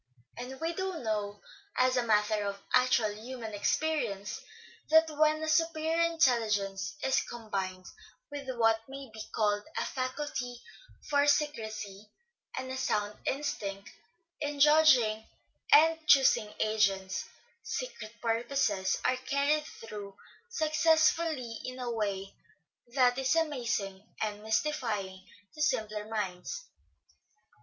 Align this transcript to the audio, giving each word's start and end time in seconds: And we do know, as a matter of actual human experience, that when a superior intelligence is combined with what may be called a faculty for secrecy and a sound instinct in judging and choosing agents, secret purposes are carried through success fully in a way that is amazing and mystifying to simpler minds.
And 0.35 0.59
we 0.59 0.73
do 0.73 0.97
know, 0.97 1.41
as 1.77 1.95
a 1.95 2.01
matter 2.01 2.41
of 2.45 2.59
actual 2.73 3.13
human 3.13 3.53
experience, 3.53 4.41
that 4.89 5.07
when 5.15 5.43
a 5.43 5.47
superior 5.47 6.01
intelligence 6.11 6.95
is 7.03 7.21
combined 7.21 7.85
with 8.31 8.49
what 8.57 8.79
may 8.89 9.11
be 9.13 9.21
called 9.31 9.61
a 9.77 9.85
faculty 9.85 10.59
for 11.07 11.27
secrecy 11.27 12.09
and 12.57 12.71
a 12.71 12.77
sound 12.77 13.15
instinct 13.27 13.91
in 14.39 14.59
judging 14.59 15.23
and 15.71 15.99
choosing 16.07 16.51
agents, 16.59 17.27
secret 17.61 18.15
purposes 18.23 18.97
are 19.05 19.17
carried 19.17 19.65
through 19.67 20.15
success 20.49 21.11
fully 21.11 21.59
in 21.63 21.77
a 21.79 21.91
way 21.91 22.33
that 22.95 23.19
is 23.19 23.35
amazing 23.35 24.01
and 24.19 24.41
mystifying 24.41 25.23
to 25.53 25.61
simpler 25.61 26.07
minds. 26.07 26.63